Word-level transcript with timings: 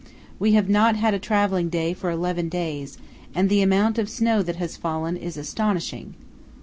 We 0.39 0.53
have 0.53 0.67
not 0.67 0.95
had 0.95 1.13
a 1.13 1.19
travelling 1.19 1.69
day 1.69 1.93
for 1.93 2.09
eleven 2.09 2.49
days, 2.49 2.97
and 3.35 3.49
the 3.49 3.61
amount 3.61 3.99
of 3.99 4.09
snow 4.09 4.41
that 4.41 4.55
has 4.55 4.75
fallen 4.75 5.15
is 5.15 5.37
astonishing. 5.37 6.15